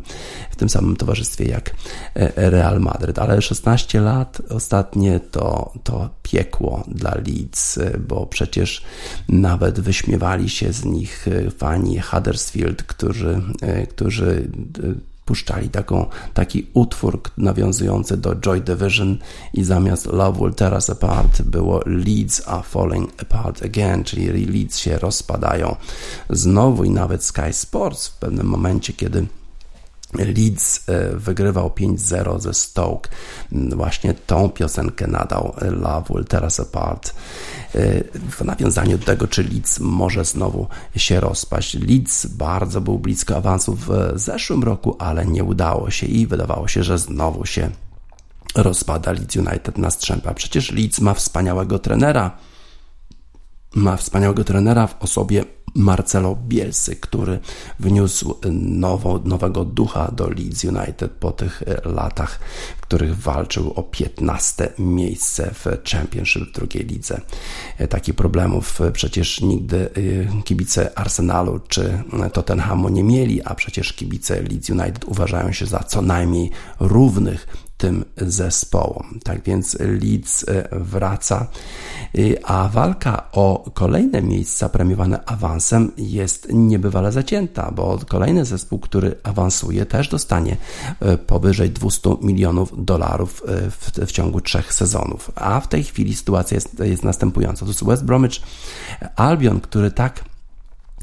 [0.52, 1.76] w tym samym towarzystwie jak
[2.16, 3.20] e, Real Madryt.
[3.20, 8.84] Ale 16 lat ostatnie to, to piekło dla Leeds, bo przecież
[9.30, 14.50] nawet wyśmiewali się z nich e, fani Huddersfield, którzy, e, którzy
[14.84, 14.94] e,
[15.26, 19.18] puszczali taką, taki utwór nawiązujący do Joy Division
[19.54, 24.78] i zamiast Love Will Tear Us Apart było Leads Are Falling Apart Again, czyli Leads
[24.78, 25.76] się rozpadają
[26.30, 29.28] znowu i nawet Sky Sports w pewnym momencie, kiedy
[30.14, 33.10] Leeds e, wygrywał 5-0 ze Stoke.
[33.52, 37.14] Mm, właśnie tą piosenkę nadał Love Will Tear Us Apart e,
[38.32, 41.74] w nawiązaniu do tego, czy Leeds może znowu się rozpaść.
[41.74, 46.84] Leeds bardzo był blisko awansu w zeszłym roku, ale nie udało się i wydawało się,
[46.84, 47.70] że znowu się
[48.56, 50.34] rozpada Leeds United na strzępa.
[50.34, 52.38] Przecież Leeds ma wspaniałego trenera,
[53.76, 55.46] ma wspaniałego trenera w osobie
[55.76, 57.40] Marcelo Bielsy, który
[57.80, 62.40] wniósł nowo, nowego ducha do Leeds United po tych e, latach,
[62.78, 67.22] w których walczył o 15 miejsce w Championship w drugiej lidze.
[67.78, 69.90] E, takich problemów e, przecież nigdy
[70.44, 72.04] kibice Arsenalu czy
[72.34, 77.48] Tottenhamu nie mieli, a przecież kibice Leeds United uważają się za co najmniej równych
[77.82, 79.20] tym zespołom.
[79.24, 81.48] Tak więc Leeds e, wraca,
[82.18, 89.16] e, a walka o kolejne miejsca premiowane awansem jest niebywale zacięta, bo kolejny zespół, który
[89.24, 90.58] awansuje, też dostanie
[91.00, 95.32] e, powyżej 200 milionów dolarów w, w ciągu trzech sezonów.
[95.36, 97.66] A w tej chwili sytuacja jest, jest następująca.
[97.66, 98.42] To jest West Bromwich
[99.16, 100.31] Albion, który tak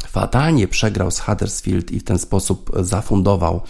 [0.06, 3.60] fatalnie przegrał z Huddersfield i w ten sposób zafundował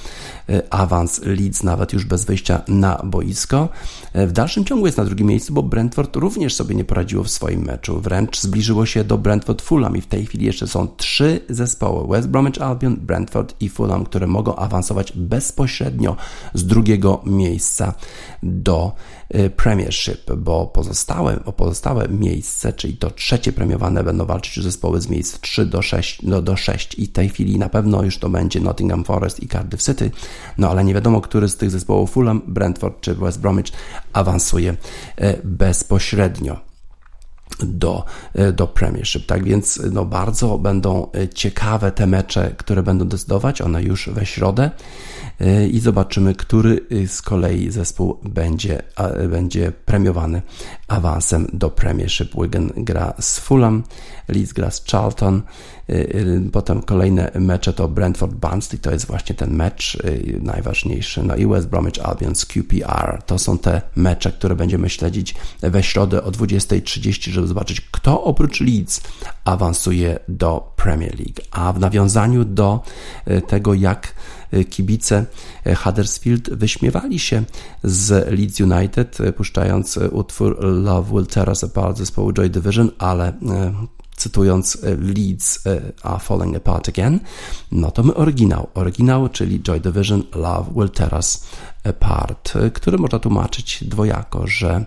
[0.49, 3.69] e, awans Leeds nawet już bez wyjścia na boisko.
[4.13, 7.31] E, w dalszym ciągu jest na drugim miejscu, bo Brentford również sobie nie poradziło w
[7.31, 8.01] swoim meczu.
[8.01, 12.29] Wręcz zbliżyło się do Brentford Fulham i w tej chwili jeszcze są trzy zespoły: West
[12.29, 16.17] Bromwich Albion, Brentford i Fulham, które mogą awansować bezpośrednio
[16.55, 17.95] z drugiego miejsca
[18.43, 18.93] do
[19.57, 25.41] Premiership, bo pozostałe, o pozostałe miejsce, czyli to trzecie premiowane, będą walczyć zespoły z miejsc
[25.41, 28.61] 3 do 6 do, do 6 i w tej chwili na pewno już to będzie
[28.61, 30.11] Nottingham Forest i Cardiff City,
[30.59, 33.73] no ale nie wiadomo, który z tych zespołów Fulham, Brentford czy West Bromwich
[34.13, 34.77] awansuje
[35.17, 36.61] e, bezpośrednio
[37.61, 38.05] do,
[38.35, 39.27] e, do Premiership.
[39.27, 44.71] Tak więc no, bardzo będą ciekawe te mecze, które będą decydować, one już we środę
[45.71, 48.83] i zobaczymy, który z kolei zespół będzie,
[49.29, 50.43] będzie premiowany
[50.89, 52.35] awansem do Premiership.
[52.43, 53.83] Wigan gra z Fulham,
[54.29, 55.43] Leeds gra z Charlton,
[55.91, 61.23] y, y, potem kolejne mecze to Brentford Barnsley, to jest właśnie ten mecz y, najważniejszy,
[61.23, 63.23] no i West Bromwich Albion z QPR.
[63.27, 68.61] To są te mecze, które będziemy śledzić we środę o 20.30, żeby zobaczyć, kto oprócz
[68.61, 69.01] Leeds
[69.45, 71.41] awansuje do Premier League.
[71.51, 72.81] A w nawiązaniu do
[73.47, 74.15] tego, jak
[74.71, 75.27] kibice
[75.77, 77.45] Huddersfield wyśmiewali się
[77.83, 83.33] z Leeds United, puszczając utwór Love Will Tear Us Apart zespołu Joy Division, ale
[84.17, 85.67] cytując Leeds
[86.03, 87.21] are Falling Apart Again,
[87.73, 88.69] no to my oryginał.
[88.75, 91.45] Oryginał, czyli Joy Division Love Will Tear Us
[91.85, 94.85] Apart, który można tłumaczyć dwojako, że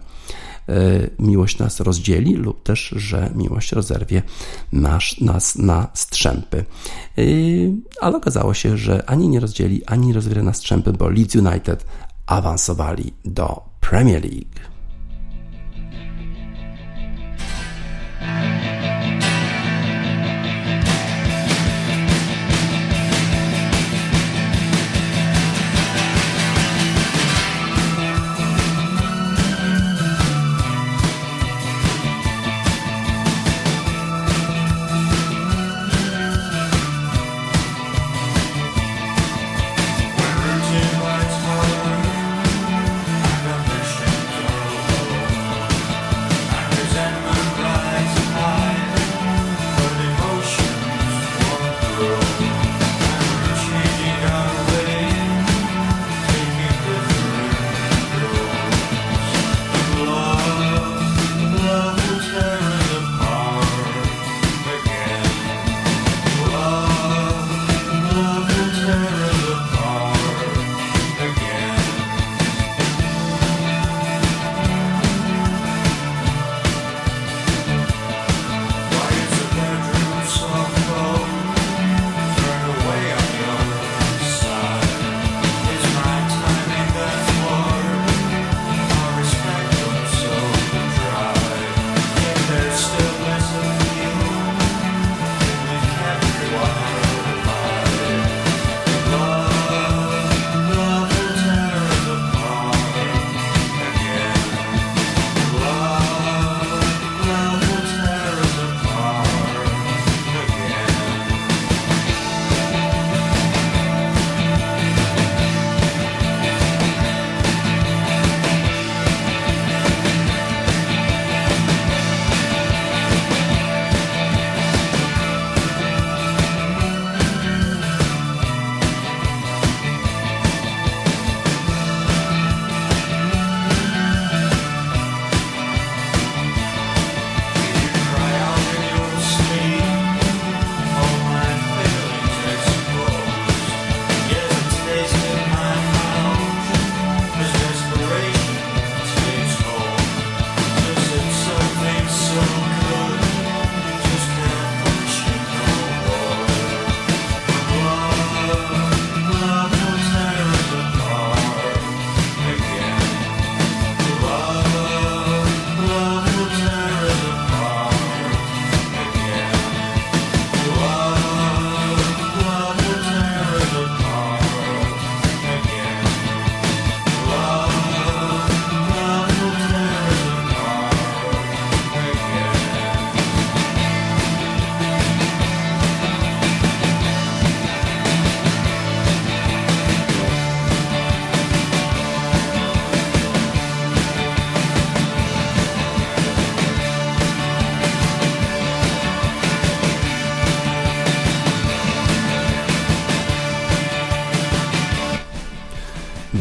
[1.20, 4.22] miłość nas rozdzieli lub też, że miłość rozerwie
[4.72, 6.58] nas, nas na strzępy.
[7.18, 7.22] E,
[8.02, 10.14] ale okazało się, że ani nie rozdzieli, ani nie
[10.44, 11.86] na strzępy, bo Leeds United
[12.28, 14.71] awansowali do Premier League.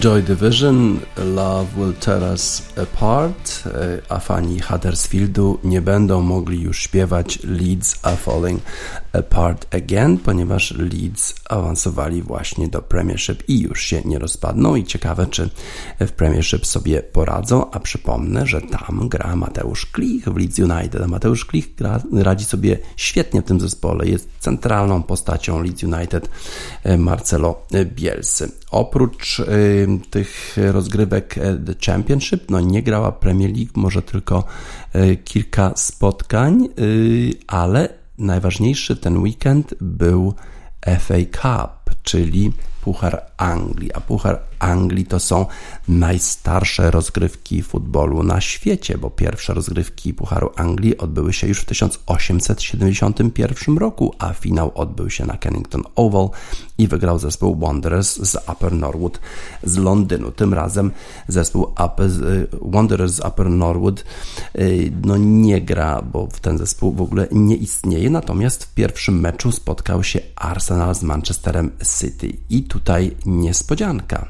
[0.01, 3.60] Joy Division, Love Will Tear Us Apart,
[4.09, 8.63] a fani Huddersfieldu nie będą mogli już śpiewać Leeds Are Falling
[9.13, 14.75] Apart Again, ponieważ Leeds awansowali właśnie do Premiership i już się nie rozpadną.
[14.75, 15.51] I ciekawe, czy
[16.01, 21.07] w Premiership sobie poradzą, a przypomnę, że tam gra Mateusz Klich w Leeds United, a
[21.07, 26.29] Mateusz Klich gra, radzi sobie świetnie w tym zespole, jest centralną postacią Leeds United
[26.85, 28.53] e, Marcelo Bielsy.
[28.71, 29.45] Oprócz y,
[30.11, 34.45] tych rozgrywek e, The Championship, no nie grała Premier League, może tylko
[34.95, 37.89] y, kilka spotkań, y, ale
[38.19, 40.35] najważniejszy ten weekend był
[40.99, 45.47] FA Cup, czyli Puchar Anglii, a Puchar Anglii to są
[45.89, 53.79] najstarsze rozgrywki futbolu na świecie, bo pierwsze rozgrywki Pucharu Anglii odbyły się już w 1871
[53.79, 56.29] roku, a finał odbył się na Kennington Oval
[56.79, 59.21] i wygrał zespół Wanderers z Upper Norwood
[59.63, 60.31] z Londynu.
[60.31, 60.91] Tym razem
[61.29, 62.11] zespół Upper,
[62.63, 64.05] Wanderers z Upper Norwood
[64.59, 69.53] y, no nie gra, bo ten zespół w ogóle nie istnieje, natomiast w pierwszym meczu
[69.53, 74.29] spotkał się Arsenal z Manchesterem City i tutaj niespodzianka.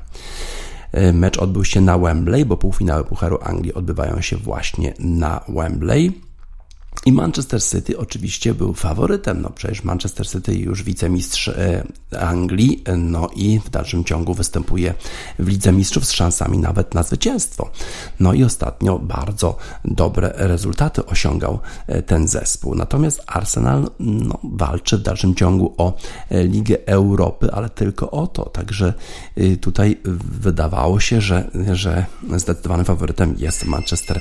[0.93, 6.30] E, mecz odbył się na Wembley, bo półfinały Pucharu Anglii odbywają się właśnie na Wembley.
[7.07, 9.43] I Manchester City oczywiście był faworytem.
[9.43, 11.85] No przecież Manchester City już wicemistrz e,
[12.21, 14.95] Anglii, no i w dalszym ciągu występuje
[15.39, 17.71] w Lidze Mistrzów z szansami nawet na zwycięstwo.
[18.21, 22.75] No i ostatnio bardzo dobre rezultaty osiągał e, ten zespół.
[22.75, 25.97] Natomiast Arsenal no, walczy w dalszym ciągu o
[26.31, 28.45] e, Ligę Europy, ale tylko o to.
[28.45, 28.95] Także
[29.61, 34.21] tutaj wydawało się, że, że zdecydowanym faworytem jest Manchester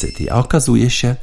[0.00, 0.32] City.
[0.32, 1.16] A okazuje się,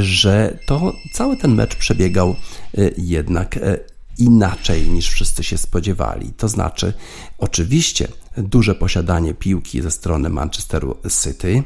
[0.00, 2.36] że to cały ten mecz przebiegał
[2.78, 3.80] y, jednak y,
[4.18, 6.32] inaczej niż wszyscy się spodziewali.
[6.36, 6.92] To znaczy,
[7.38, 11.62] oczywiście duże posiadanie piłki ze strony Manchesteru City,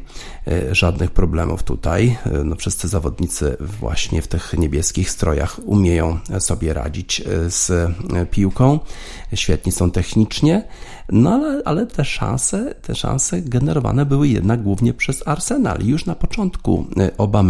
[0.49, 2.19] y, żadnych problemów tutaj.
[2.45, 7.93] No, wszyscy zawodnicy właśnie w tych niebieskich strojach umieją sobie radzić z
[8.31, 8.81] piłką,
[9.35, 10.69] świetni są technicznie.
[11.13, 15.83] No ale, ale te szanse, te szanse generowane były jednak głównie przez Arsenal.
[15.85, 16.87] Już na początku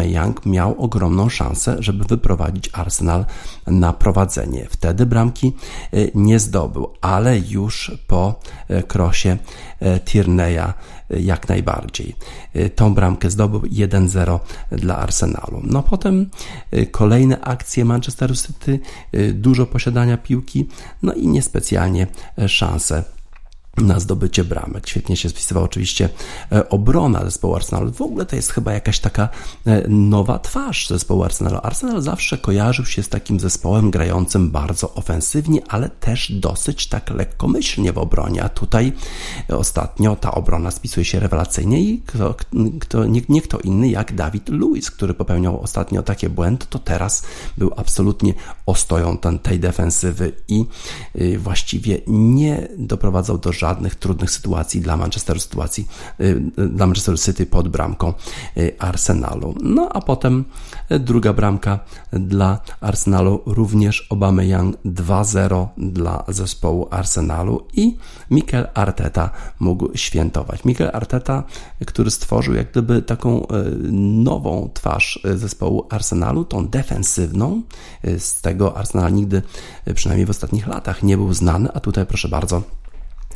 [0.02, 3.24] y, Young miał ogromną szansę, żeby wyprowadzić Arsenal
[3.66, 4.66] na prowadzenie.
[4.70, 5.52] Wtedy bramki
[6.14, 8.40] nie zdobył, ale już po
[8.70, 9.36] y, krosie
[10.04, 10.72] Tierney'a
[11.10, 12.16] jak najbardziej.
[12.74, 14.38] Tą bramkę zdobył 1-0
[14.72, 15.62] dla Arsenalu.
[15.64, 16.30] No potem
[16.90, 18.80] kolejne akcje Manchester City,
[19.32, 20.68] dużo posiadania piłki,
[21.02, 22.06] no i niespecjalnie
[22.46, 23.04] szanse
[23.78, 24.88] na zdobycie bramek.
[24.88, 26.08] Świetnie się spisywał oczywiście
[26.52, 27.92] e, obrona zespołu Arsenalu.
[27.92, 29.28] W ogóle to jest chyba jakaś taka
[29.66, 31.58] e, nowa twarz zespołu Arsenalu.
[31.62, 37.92] Arsenal zawsze kojarzył się z takim zespołem grającym bardzo ofensywnie, ale też dosyć tak lekkomyślnie
[37.92, 38.92] w obronie, a tutaj
[39.48, 42.34] ostatnio ta obrona spisuje się rewelacyjnie i kto,
[42.80, 47.22] kto, nie, nie kto inny jak Dawid Lewis, który popełniał ostatnio takie błędy, to teraz
[47.58, 48.34] był absolutnie
[48.66, 50.64] ostoją ten, tej defensywy i
[51.20, 55.88] y, właściwie nie doprowadzał do żadnych żadnych trudnych sytuacji dla Manchesteru, sytuacji
[56.20, 56.24] y,
[56.58, 58.14] y, dla Manchesteru City pod bramką
[58.56, 59.54] y, Arsenalu.
[59.62, 60.44] No a potem
[60.90, 61.78] druga bramka
[62.12, 67.96] dla Arsenalu, również Aubameyang 2-0 dla zespołu Arsenalu i
[68.30, 70.64] Mikel Arteta mógł świętować.
[70.64, 71.44] Mikel Arteta,
[71.86, 73.46] który stworzył jak gdyby taką
[74.28, 77.62] nową twarz zespołu Arsenalu, tą defensywną.
[78.18, 79.42] Z tego Arsenal nigdy,
[79.94, 82.62] przynajmniej w ostatnich latach, nie był znany, a tutaj proszę bardzo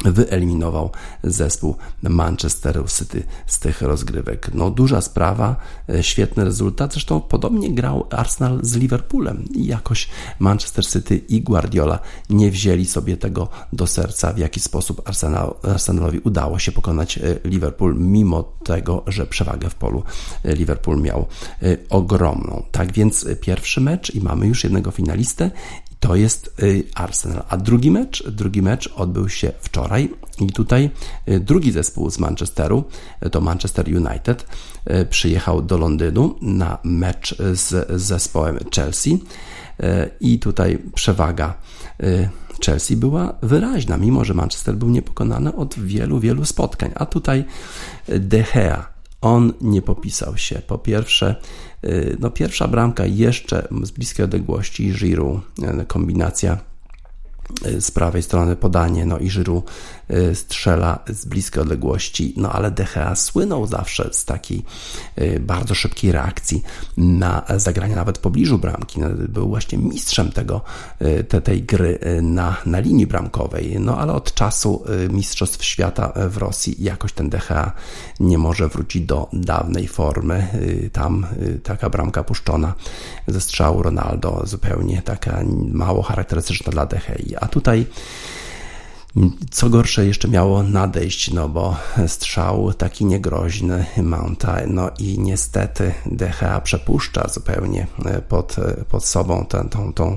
[0.05, 0.91] wyeliminował
[1.23, 4.51] zespół Manchesteru City z tych rozgrywek.
[4.55, 5.57] No duża sprawa,
[5.89, 11.99] e, świetny rezultat, zresztą podobnie grał Arsenal z Liverpoolem i jakoś Manchester City i Guardiola
[12.31, 17.21] nie wzięli sobie tego do serca, w jaki sposób Arsenal, Arsenalowi udało się pokonać e,
[17.45, 20.03] Liverpool, mimo tego, że przewagę w polu
[20.45, 21.27] e, Liverpool miał
[21.91, 22.63] ogromną.
[22.71, 25.51] Tak więc pierwszy mecz i mamy już jednego finalistę
[26.01, 27.43] to jest y, Arsenal.
[27.49, 30.91] A drugi mecz, drugi mecz odbył się wczoraj i tutaj
[31.29, 32.85] y, drugi zespół z Manchesteru,
[33.27, 34.47] y, to Manchester United,
[35.11, 39.25] przyjechał do Londynu na mecz z zespołem Chelsea
[40.21, 41.55] i tutaj przewaga
[42.67, 46.93] Chelsea była wyraźna, mimo że Manchester był niepokonany od wielu, wielu spotkań.
[46.95, 47.45] A tutaj
[48.09, 50.63] De Gea, on nie popisał się.
[50.67, 51.37] Po pierwsze,
[51.85, 55.41] Y, no pierwsza bramka jeszcze z bliskiej odległości Giroud,
[55.83, 56.59] y, kombinacja
[57.67, 59.63] y, z prawej strony podanie, no i Żyru
[60.35, 64.65] strzela z bliskiej odległości, no ale DHA słynął zawsze z takiej
[65.41, 66.63] bardzo szybkiej reakcji
[66.97, 69.01] na zagranie nawet w pobliżu bramki.
[69.01, 70.61] No, był właśnie mistrzem tego,
[71.29, 76.77] te, tej gry na, na linii bramkowej, no ale od czasu Mistrzostw Świata w Rosji
[76.79, 77.73] jakoś ten DHA
[78.21, 80.49] nie może wrócić do dawnej formy.
[80.93, 81.27] Tam
[81.63, 82.75] taka bramka puszczona
[83.29, 85.41] ze strzału Ronaldo, zupełnie taka
[85.73, 87.37] mało charakterystyczna dla DHI.
[87.41, 87.87] A tutaj
[89.51, 96.61] co gorsze, jeszcze miało nadejść, no bo strzał taki niegroźny Mounta, no i niestety DHA
[96.61, 100.17] przepuszcza zupełnie e, pod, e, pod sobą ten, tą, tą,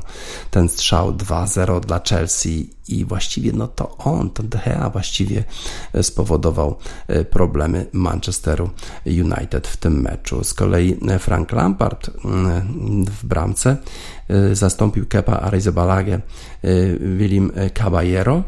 [0.51, 5.43] ten strzał 2-0 dla Chelsea i właściwie no to on, to DHA właściwie
[5.93, 6.77] e, spowodował
[7.29, 8.69] problemy Manchesteru
[9.05, 10.43] United w tym meczu.
[10.43, 13.77] Z kolei Frank Lampard mm, w bramce
[14.53, 16.19] zastąpił Kepa Arrizabalaga
[16.99, 18.43] Willim Caballero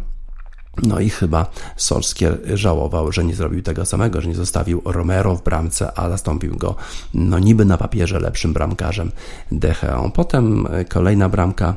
[0.83, 1.45] no i chyba
[1.75, 6.57] Solskier żałował, że nie zrobił tego samego, że nie zostawił Romero w bramce, a zastąpił
[6.57, 6.75] go
[7.13, 9.11] no niby na papierze lepszym bramkarzem
[9.51, 10.11] Decheą.
[10.11, 11.75] Potem e, kolejna bramka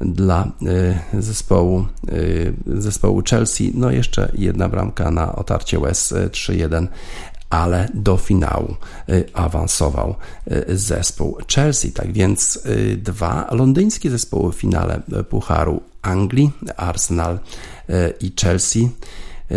[0.00, 0.48] dla
[1.14, 1.86] e, zespołu,
[2.68, 6.86] e, zespołu Chelsea, no jeszcze jedna bramka na otarcie łez 3-1,
[7.50, 8.74] ale do finału
[9.34, 10.14] awansował
[10.68, 11.92] zespół Chelsea.
[11.92, 12.62] Tak więc
[12.96, 17.38] dwa londyńskie zespoły w finale Pucharu Anglii, Arsenal
[18.20, 18.90] i Chelsea.
[19.50, 19.56] E,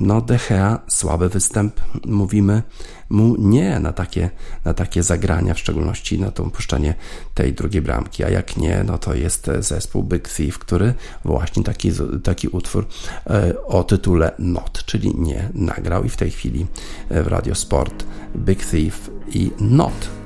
[0.00, 2.62] no, De Gea, słaby występ, mówimy
[3.10, 4.30] mu nie na takie,
[4.64, 6.94] na takie zagrania, w szczególności na to puszczenie
[7.34, 10.94] tej drugiej bramki, a jak nie, no to jest zespół Big Thief, który
[11.24, 11.90] właśnie taki,
[12.22, 12.86] taki utwór
[13.26, 16.66] e, o tytule Not, czyli nie nagrał i w tej chwili
[17.10, 18.04] w Radio Sport
[18.36, 20.21] Big Thief i Not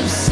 [0.00, 0.29] to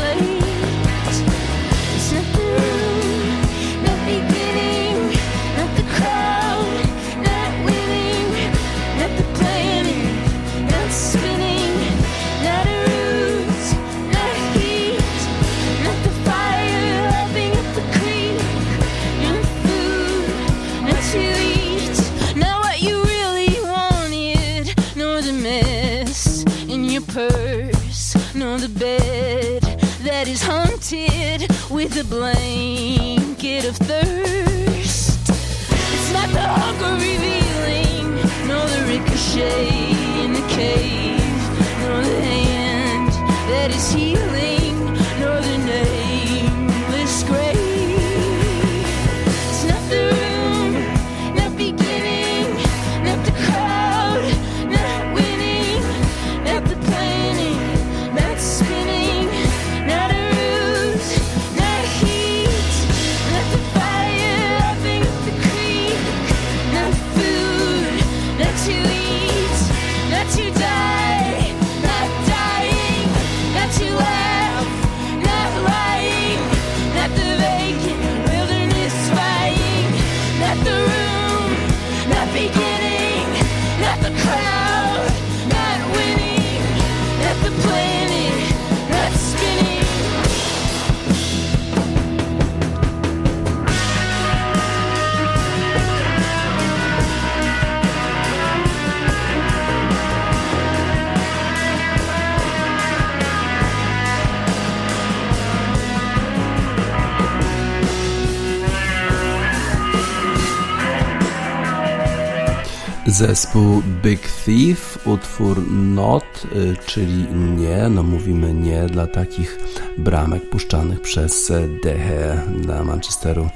[113.08, 116.24] Zespół Big Thief, utwór Not,
[116.56, 119.58] y, czyli nie, no mówimy nie dla takich
[119.98, 121.52] bramek puszczanych przez
[121.84, 123.48] Dehe dla Manchesteru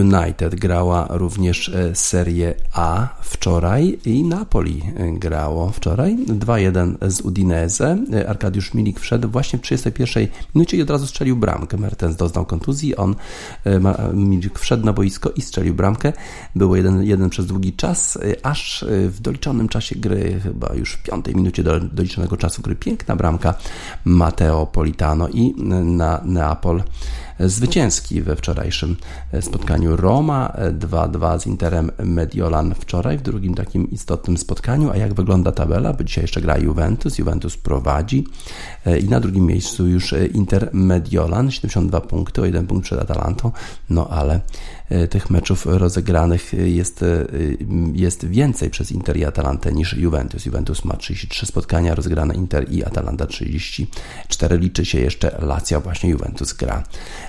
[0.00, 7.98] United grała również e, Serię A wczoraj i Napoli e, grało wczoraj 2-1 z Udinese.
[8.12, 11.76] E, Arkadiusz Milik wszedł właśnie w 31 minucie i od razu strzelił bramkę.
[11.76, 13.14] Mertens doznał kontuzji, on
[14.14, 16.12] Milik wszedł na boisko i strzelił bramkę.
[16.54, 21.62] Było 1-1 przez długi czas, aż w doliczonym czasie gry, chyba już w piątej minucie
[21.62, 23.54] do, doliczonego czasu gry, piękna bramka
[24.04, 25.54] Matteo Politano i
[25.84, 26.82] na Neapol
[27.46, 28.96] zwycięski we wczorajszym
[29.40, 34.90] spotkaniu Roma 2-2 z Interem Mediolan wczoraj, w drugim takim istotnym spotkaniu.
[34.90, 35.92] A jak wygląda tabela?
[35.92, 37.18] Bo dzisiaj jeszcze gra Juventus.
[37.18, 38.26] Juventus prowadzi
[38.86, 43.50] e, i na drugim miejscu już Inter Mediolan, 72 punkty, o jeden punkt przed Atalantą.
[43.90, 44.40] No ale
[44.81, 47.26] E, tych meczów rozegranych jest, e,
[47.94, 50.46] jest więcej przez Inter i Atalantę niż Juventus.
[50.46, 54.58] Juventus ma 33 spotkania rozegrane Inter i Atalanta 34.
[54.58, 56.82] Liczy się jeszcze Lazio, właśnie Juventus gra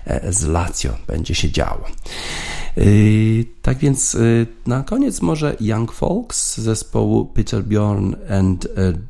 [0.05, 0.97] e, z Lazio.
[1.07, 1.85] Będzie się działo.
[3.61, 4.17] Tak więc
[4.65, 8.67] na koniec może Young Folks zespołu Peter Bjorn and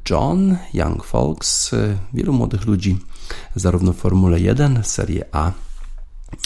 [0.09, 0.57] John.
[0.73, 1.71] Young Folks,
[2.13, 2.97] wielu młodych ludzi
[3.55, 5.51] zarówno w Formule 1, Serie A,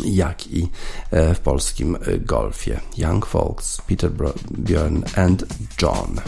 [0.06, 0.68] jak i
[1.12, 2.80] e, w polskim golfie.
[2.98, 4.12] Young Folks, Peter
[4.52, 5.46] Björn and
[5.82, 6.22] John.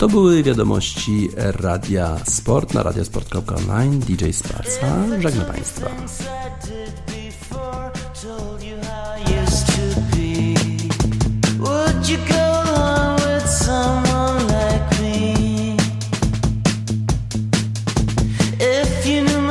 [0.00, 3.98] To były wiadomości Radia Sport na radiosport.online.
[4.00, 4.86] DJ Sparsa.
[5.20, 5.90] Żegnam Państwa.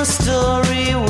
[0.06, 1.09] story